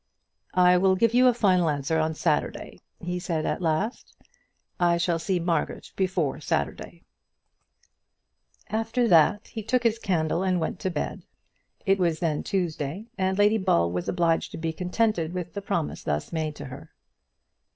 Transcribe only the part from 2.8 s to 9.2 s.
he said at last. "I shall see Margaret before Saturday." After